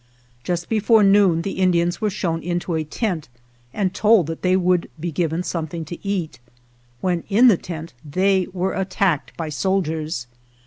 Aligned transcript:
Just 0.43 0.67
before 0.67 1.03
noon 1.03 1.43
the 1.43 1.59
In 1.59 1.73
dians 1.73 2.01
were 2.01 2.09
shown 2.09 2.41
into 2.41 2.73
a 2.73 2.83
tent 2.83 3.29
and 3.71 3.93
told 3.93 4.25
that 4.25 4.41
they 4.41 4.55
would 4.55 4.89
be 4.99 5.11
given 5.11 5.43
something 5.43 5.85
to 5.85 5.99
eat. 6.07 6.39
When 7.01 7.23
in 7.29 7.49
the 7.49 7.57
tent 7.57 7.93
they 8.03 8.47
were 8.51 8.73
2 8.73 8.79
attacked 8.81 9.37
by 9.37 9.49
soldiers. 9.49 10.25